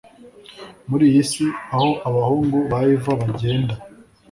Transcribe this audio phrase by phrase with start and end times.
[0.89, 1.45] muri iyi si
[1.75, 3.73] aho abahungu ba eva bagenda